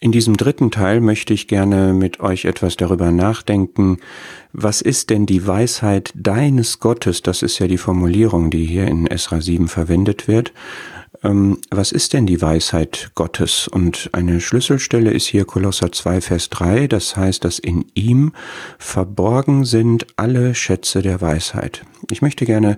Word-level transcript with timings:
In 0.00 0.12
diesem 0.12 0.36
dritten 0.36 0.70
Teil 0.70 1.00
möchte 1.00 1.32
ich 1.32 1.48
gerne 1.48 1.94
mit 1.94 2.20
euch 2.20 2.44
etwas 2.44 2.76
darüber 2.76 3.12
nachdenken, 3.12 3.98
was 4.52 4.82
ist 4.82 5.08
denn 5.08 5.24
die 5.24 5.46
Weisheit 5.46 6.12
deines 6.14 6.80
Gottes? 6.80 7.22
Das 7.22 7.42
ist 7.42 7.58
ja 7.58 7.66
die 7.66 7.78
Formulierung, 7.78 8.50
die 8.50 8.66
hier 8.66 8.86
in 8.86 9.06
Esra 9.06 9.40
7 9.40 9.68
verwendet 9.68 10.28
wird. 10.28 10.52
Ähm, 11.22 11.58
was 11.70 11.92
ist 11.92 12.12
denn 12.12 12.26
die 12.26 12.42
Weisheit 12.42 13.10
Gottes? 13.14 13.68
Und 13.68 14.10
eine 14.12 14.40
Schlüsselstelle 14.40 15.10
ist 15.12 15.26
hier 15.26 15.46
Kolosser 15.46 15.90
2, 15.90 16.20
Vers 16.20 16.50
3. 16.50 16.88
Das 16.88 17.16
heißt, 17.16 17.42
dass 17.42 17.58
in 17.58 17.86
ihm 17.94 18.32
verborgen 18.78 19.64
sind 19.64 20.06
alle 20.16 20.54
Schätze 20.54 21.00
der 21.00 21.22
Weisheit. 21.22 21.84
Ich 22.10 22.20
möchte 22.20 22.44
gerne 22.44 22.76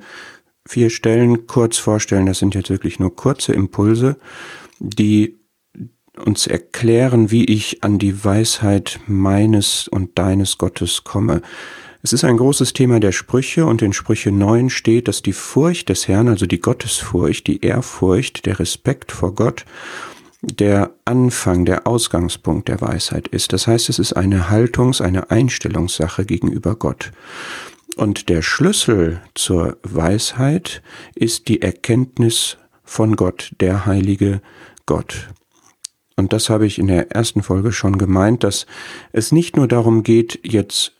vier 0.68 0.90
Stellen 0.90 1.48
kurz 1.48 1.78
vorstellen. 1.78 2.26
Das 2.26 2.38
sind 2.38 2.54
jetzt 2.54 2.70
wirklich 2.70 3.00
nur 3.00 3.16
kurze 3.16 3.54
Impulse, 3.54 4.18
die 4.78 5.37
uns 6.18 6.46
erklären, 6.46 7.30
wie 7.30 7.44
ich 7.44 7.82
an 7.82 7.98
die 7.98 8.24
Weisheit 8.24 9.00
meines 9.06 9.88
und 9.88 10.18
deines 10.18 10.58
Gottes 10.58 11.04
komme. 11.04 11.42
Es 12.02 12.12
ist 12.12 12.24
ein 12.24 12.36
großes 12.36 12.72
Thema 12.74 13.00
der 13.00 13.12
Sprüche 13.12 13.66
und 13.66 13.82
in 13.82 13.92
Sprüche 13.92 14.30
9 14.30 14.70
steht, 14.70 15.08
dass 15.08 15.22
die 15.22 15.32
Furcht 15.32 15.88
des 15.88 16.06
Herrn, 16.06 16.28
also 16.28 16.46
die 16.46 16.60
Gottesfurcht, 16.60 17.46
die 17.46 17.60
Ehrfurcht, 17.64 18.46
der 18.46 18.60
Respekt 18.60 19.10
vor 19.10 19.34
Gott, 19.34 19.64
der 20.42 20.92
Anfang, 21.04 21.64
der 21.64 21.86
Ausgangspunkt 21.86 22.68
der 22.68 22.80
Weisheit 22.80 23.28
ist. 23.28 23.52
Das 23.52 23.66
heißt, 23.66 23.88
es 23.88 23.98
ist 23.98 24.12
eine 24.12 24.48
Haltungs-, 24.50 25.00
eine 25.00 25.30
Einstellungssache 25.30 26.24
gegenüber 26.24 26.76
Gott. 26.76 27.10
Und 27.96 28.28
der 28.28 28.42
Schlüssel 28.42 29.20
zur 29.34 29.78
Weisheit 29.82 30.82
ist 31.16 31.48
die 31.48 31.62
Erkenntnis 31.62 32.56
von 32.84 33.16
Gott, 33.16 33.50
der 33.60 33.86
heilige 33.86 34.40
Gott. 34.86 35.28
Und 36.18 36.32
das 36.32 36.50
habe 36.50 36.66
ich 36.66 36.80
in 36.80 36.88
der 36.88 37.12
ersten 37.12 37.44
Folge 37.44 37.70
schon 37.70 37.96
gemeint, 37.96 38.42
dass 38.42 38.66
es 39.12 39.30
nicht 39.30 39.56
nur 39.56 39.68
darum 39.68 40.02
geht, 40.02 40.40
jetzt 40.42 40.94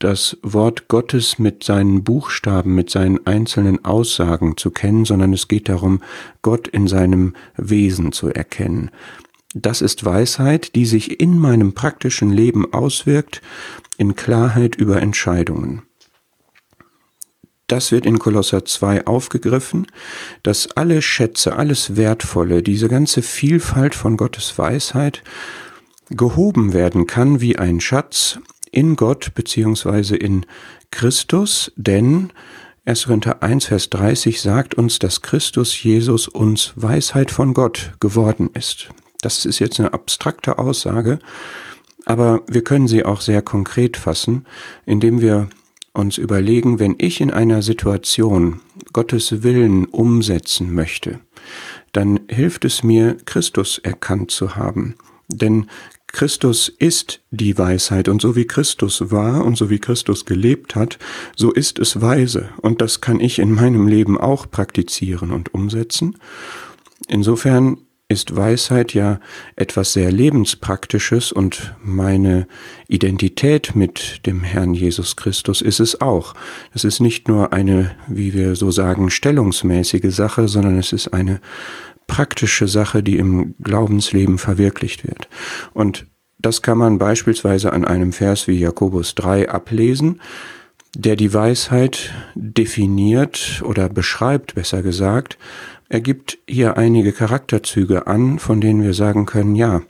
das 0.00 0.36
Wort 0.42 0.88
Gottes 0.88 1.38
mit 1.38 1.62
seinen 1.62 2.02
Buchstaben, 2.02 2.74
mit 2.74 2.90
seinen 2.90 3.24
einzelnen 3.24 3.84
Aussagen 3.84 4.56
zu 4.56 4.72
kennen, 4.72 5.04
sondern 5.04 5.32
es 5.32 5.46
geht 5.46 5.68
darum, 5.68 6.02
Gott 6.42 6.66
in 6.66 6.88
seinem 6.88 7.34
Wesen 7.56 8.10
zu 8.10 8.30
erkennen. 8.30 8.90
Das 9.54 9.80
ist 9.80 10.04
Weisheit, 10.04 10.74
die 10.74 10.86
sich 10.86 11.20
in 11.20 11.38
meinem 11.38 11.72
praktischen 11.72 12.32
Leben 12.32 12.74
auswirkt, 12.74 13.42
in 13.96 14.16
Klarheit 14.16 14.74
über 14.74 15.00
Entscheidungen. 15.00 15.82
Das 17.72 17.90
wird 17.90 18.04
in 18.04 18.18
Kolosser 18.18 18.66
2 18.66 19.06
aufgegriffen, 19.06 19.86
dass 20.42 20.72
alle 20.72 21.00
Schätze, 21.00 21.56
alles 21.56 21.96
Wertvolle, 21.96 22.62
diese 22.62 22.86
ganze 22.86 23.22
Vielfalt 23.22 23.94
von 23.94 24.18
Gottes 24.18 24.58
Weisheit 24.58 25.22
gehoben 26.10 26.74
werden 26.74 27.06
kann 27.06 27.40
wie 27.40 27.56
ein 27.56 27.80
Schatz 27.80 28.38
in 28.70 28.94
Gott 28.94 29.32
beziehungsweise 29.34 30.16
in 30.16 30.44
Christus, 30.90 31.72
denn 31.76 32.30
1. 32.84 33.04
Korinther 33.04 33.42
1, 33.42 33.64
Vers 33.64 33.88
30 33.88 34.42
sagt 34.42 34.74
uns, 34.74 34.98
dass 34.98 35.22
Christus 35.22 35.82
Jesus 35.82 36.28
uns 36.28 36.74
Weisheit 36.76 37.30
von 37.30 37.54
Gott 37.54 37.94
geworden 38.00 38.50
ist. 38.52 38.90
Das 39.22 39.46
ist 39.46 39.60
jetzt 39.60 39.80
eine 39.80 39.94
abstrakte 39.94 40.58
Aussage, 40.58 41.20
aber 42.04 42.42
wir 42.46 42.64
können 42.64 42.86
sie 42.86 43.02
auch 43.02 43.22
sehr 43.22 43.40
konkret 43.40 43.96
fassen, 43.96 44.44
indem 44.84 45.22
wir 45.22 45.48
uns 45.94 46.18
überlegen, 46.18 46.78
wenn 46.78 46.94
ich 46.98 47.20
in 47.20 47.30
einer 47.30 47.62
Situation 47.62 48.60
Gottes 48.92 49.42
Willen 49.42 49.84
umsetzen 49.86 50.74
möchte, 50.74 51.20
dann 51.92 52.20
hilft 52.28 52.64
es 52.64 52.82
mir, 52.82 53.16
Christus 53.24 53.78
erkannt 53.78 54.30
zu 54.30 54.56
haben. 54.56 54.94
Denn 55.28 55.66
Christus 56.08 56.68
ist 56.68 57.22
die 57.30 57.56
Weisheit 57.56 58.08
und 58.08 58.20
so 58.20 58.36
wie 58.36 58.46
Christus 58.46 59.10
war 59.10 59.44
und 59.44 59.56
so 59.56 59.70
wie 59.70 59.78
Christus 59.78 60.26
gelebt 60.26 60.74
hat, 60.74 60.98
so 61.36 61.50
ist 61.50 61.78
es 61.78 62.02
weise 62.02 62.50
und 62.60 62.82
das 62.82 63.00
kann 63.00 63.18
ich 63.18 63.38
in 63.38 63.52
meinem 63.52 63.88
Leben 63.88 64.18
auch 64.18 64.50
praktizieren 64.50 65.30
und 65.30 65.54
umsetzen. 65.54 66.18
Insofern 67.08 67.78
ist 68.12 68.36
Weisheit 68.36 68.92
ja 68.94 69.18
etwas 69.56 69.94
sehr 69.94 70.12
Lebenspraktisches 70.12 71.32
und 71.32 71.74
meine 71.82 72.46
Identität 72.86 73.74
mit 73.74 74.26
dem 74.26 74.42
Herrn 74.42 74.74
Jesus 74.74 75.16
Christus 75.16 75.62
ist 75.62 75.80
es 75.80 76.00
auch. 76.00 76.34
Es 76.74 76.84
ist 76.84 77.00
nicht 77.00 77.26
nur 77.26 77.52
eine, 77.52 77.96
wie 78.06 78.34
wir 78.34 78.54
so 78.54 78.70
sagen, 78.70 79.10
stellungsmäßige 79.10 80.14
Sache, 80.14 80.46
sondern 80.46 80.78
es 80.78 80.92
ist 80.92 81.08
eine 81.08 81.40
praktische 82.06 82.68
Sache, 82.68 83.02
die 83.02 83.16
im 83.16 83.54
Glaubensleben 83.62 84.36
verwirklicht 84.36 85.06
wird. 85.06 85.28
Und 85.72 86.06
das 86.38 86.60
kann 86.60 86.76
man 86.76 86.98
beispielsweise 86.98 87.72
an 87.72 87.84
einem 87.84 88.12
Vers 88.12 88.46
wie 88.46 88.58
Jakobus 88.58 89.14
3 89.14 89.48
ablesen, 89.48 90.20
der 90.94 91.16
die 91.16 91.32
Weisheit 91.32 92.12
definiert 92.34 93.62
oder 93.64 93.88
beschreibt, 93.88 94.54
besser 94.54 94.82
gesagt, 94.82 95.38
er 95.88 96.00
gibt 96.00 96.38
hier 96.48 96.76
einige 96.76 97.12
Charakterzüge 97.12 98.06
an, 98.06 98.38
von 98.38 98.60
denen 98.60 98.82
wir 98.82 98.94
sagen 98.94 99.26
können, 99.26 99.54
ja, 99.54 99.82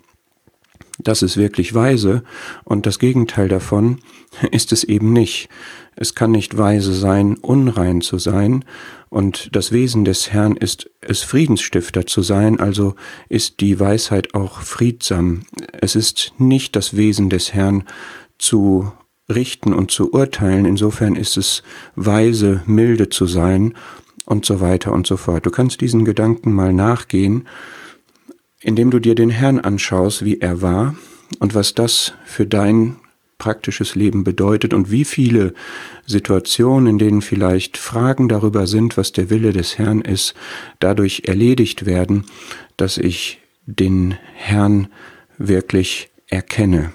das 0.99 1.23
ist 1.23 1.37
wirklich 1.37 1.75
weise 1.75 2.23
und 2.65 2.87
das 2.87 2.99
Gegenteil 2.99 3.49
davon 3.49 3.99
ist 4.51 4.73
es 4.73 4.85
eben 4.85 5.12
nicht. 5.12 5.49
Es 5.95 6.15
kann 6.15 6.31
nicht 6.31 6.57
weise 6.57 6.95
sein, 6.95 7.37
unrein 7.37 8.01
zu 8.01 8.19
sein 8.19 8.65
und 9.11 9.55
das 9.55 9.73
Wesen 9.73 10.05
des 10.05 10.33
Herrn 10.33 10.57
ist 10.57 10.91
es 11.01 11.23
Friedensstifter 11.23 12.07
zu 12.07 12.23
sein, 12.23 12.61
also 12.61 12.95
ist 13.29 13.61
die 13.61 13.79
Weisheit 13.79 14.35
auch 14.35 14.61
friedsam. 14.61 15.43
Es 15.73 15.97
ist 15.97 16.33
nicht 16.39 16.77
das 16.77 16.97
Wesen 16.97 17.29
des 17.29 17.53
Herrn 17.53 17.85
zu 18.39 18.93
richten 19.28 19.72
und 19.72 19.91
zu 19.91 20.12
urteilen, 20.12 20.65
insofern 20.65 21.16
ist 21.16 21.37
es 21.37 21.62
weise, 21.94 22.62
milde 22.66 23.09
zu 23.09 23.27
sein 23.27 23.75
und 24.25 24.44
so 24.44 24.60
weiter 24.60 24.93
und 24.93 25.06
so 25.06 25.16
fort. 25.16 25.47
Du 25.47 25.50
kannst 25.50 25.81
diesen 25.81 26.05
Gedanken 26.05 26.53
mal 26.53 26.72
nachgehen, 26.72 27.47
indem 28.61 28.91
du 28.91 28.99
dir 28.99 29.15
den 29.15 29.31
Herrn 29.31 29.59
anschaust, 29.59 30.25
wie 30.25 30.41
er 30.41 30.62
war 30.62 30.94
und 31.38 31.55
was 31.55 31.75
das 31.75 32.15
für 32.25 32.47
dein 32.47 32.97
praktisches 33.38 33.97
Leben 33.97 34.22
bedeutet 34.22 34.72
und 34.72 34.93
wie 34.93 35.05
viele 35.05 35.53
Situationen, 36.06 36.87
in 36.87 36.99
denen 36.99 37.22
vielleicht 37.22 37.77
Fragen 37.77 38.28
darüber 38.28 38.69
sind, 38.69 38.97
was 38.97 39.11
der 39.11 39.31
Wille 39.31 39.53
des 39.53 39.78
Herrn 39.78 40.00
ist, 40.00 40.34
dadurch 40.78 41.22
erledigt 41.27 41.84
werden, 41.84 42.25
dass 42.77 42.99
ich 42.99 43.41
den 43.66 44.16
Herrn 44.34 44.87
wirklich 45.38 46.11
erkenne. 46.28 46.93